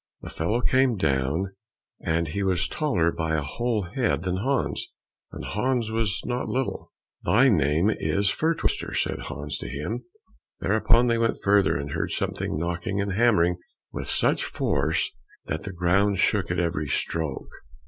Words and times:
The 0.21 0.31
fellow 0.31 0.61
came 0.61 0.97
down, 0.97 1.53
and 1.99 2.29
he 2.29 2.41
was 2.41 2.67
taller 2.67 3.11
by 3.11 3.35
a 3.35 3.43
whole 3.43 3.83
head 3.83 4.23
than 4.23 4.37
Hans, 4.37 4.87
and 5.31 5.45
Hans 5.45 5.91
was 5.91 6.23
not 6.25 6.47
little. 6.49 6.91
"Thy 7.23 7.49
name 7.49 7.91
is 7.91 8.27
now 8.29 8.33
Fir 8.35 8.55
twister," 8.55 8.95
said 8.95 9.19
Hans 9.19 9.59
to 9.59 9.67
him. 9.69 10.03
Thereupon 10.59 11.05
they 11.05 11.19
went 11.19 11.43
further 11.43 11.77
and 11.77 11.91
heard 11.91 12.09
something 12.09 12.57
knocking 12.57 12.99
and 12.99 13.13
hammering 13.13 13.57
with 13.91 14.07
such 14.07 14.43
force 14.43 15.07
that 15.45 15.65
the 15.65 15.71
ground 15.71 16.17
shook 16.17 16.49
at 16.49 16.57
every 16.57 16.87
stroke. 16.87 17.49